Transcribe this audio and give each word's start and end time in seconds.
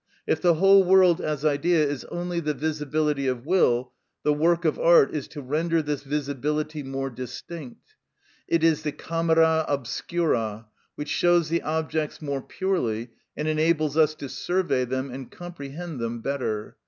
If 0.25 0.41
the 0.41 0.55
whole 0.55 0.83
world 0.83 1.21
as 1.21 1.45
idea 1.45 1.85
is 1.87 2.05
only 2.05 2.39
the 2.39 2.55
visibility 2.55 3.27
of 3.27 3.45
will, 3.45 3.91
the 4.23 4.33
work 4.33 4.65
of 4.65 4.79
art 4.79 5.13
is 5.13 5.27
to 5.27 5.43
render 5.43 5.79
this 5.83 6.01
visibility 6.01 6.81
more 6.81 7.11
distinct. 7.11 7.93
It 8.47 8.63
is 8.63 8.81
the 8.81 8.93
camera 8.93 9.63
obscura 9.67 10.65
which 10.95 11.09
shows 11.09 11.49
the 11.49 11.61
objects 11.61 12.19
more 12.19 12.41
purely, 12.41 13.11
and 13.37 13.47
enables 13.47 13.95
us 13.95 14.15
to 14.15 14.27
survey 14.29 14.85
them 14.85 15.11
and 15.11 15.29
comprehend 15.29 15.99
them 15.99 16.21
better. 16.21 16.77